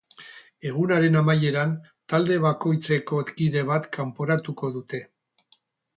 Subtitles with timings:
[0.69, 1.75] Egunaren amaieran,
[2.13, 5.07] talde bakoitzeko kide bat kanporatuko dute.